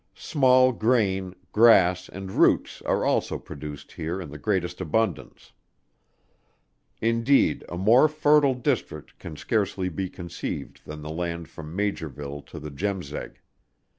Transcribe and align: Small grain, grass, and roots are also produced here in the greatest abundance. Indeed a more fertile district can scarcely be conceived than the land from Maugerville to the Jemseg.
Small 0.15 0.71
grain, 0.71 1.35
grass, 1.51 2.09
and 2.09 2.31
roots 2.31 2.81
are 2.87 3.05
also 3.05 3.37
produced 3.37 3.91
here 3.91 4.19
in 4.19 4.31
the 4.31 4.39
greatest 4.39 4.81
abundance. 4.81 5.53
Indeed 7.01 7.63
a 7.69 7.77
more 7.77 8.07
fertile 8.07 8.55
district 8.55 9.19
can 9.19 9.35
scarcely 9.35 9.89
be 9.89 10.09
conceived 10.09 10.87
than 10.87 11.03
the 11.03 11.11
land 11.11 11.49
from 11.49 11.75
Maugerville 11.77 12.41
to 12.47 12.57
the 12.59 12.71
Jemseg. 12.71 13.35